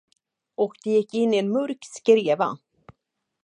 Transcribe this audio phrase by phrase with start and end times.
[0.55, 2.57] Och de gick in i en mörk skreva.